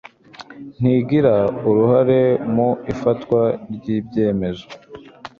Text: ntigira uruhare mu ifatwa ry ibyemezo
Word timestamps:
ntigira 0.79 1.35
uruhare 1.69 2.21
mu 2.55 2.69
ifatwa 2.91 3.41
ry 3.73 3.85
ibyemezo 3.97 4.65